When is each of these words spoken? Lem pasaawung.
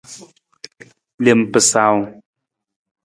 Lem 1.23 1.39
pasaawung. 1.51 2.05